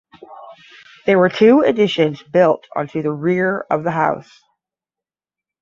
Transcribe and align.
There 1.05 1.19
were 1.19 1.29
two 1.29 1.61
additions 1.61 2.23
built 2.23 2.65
onto 2.75 3.03
the 3.03 3.11
rear 3.11 3.67
of 3.69 3.83
the 3.83 3.91
house. 3.91 4.41